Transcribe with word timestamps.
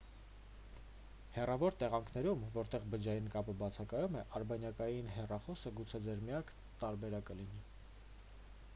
հեռավոր 1.33 1.75
տեղանքներում 1.83 2.41
որտեղ 2.55 2.87
բջջային 2.93 3.29
կապը 3.35 3.55
բացակայում 3.59 4.17
է 4.21 4.25
արբանյակային 4.39 5.13
հեռախոսը 5.17 5.75
գուցե 5.81 6.03
ձեր 6.07 6.27
միակ 6.31 6.55
տարբերակը 6.85 7.37
լինի 7.43 7.63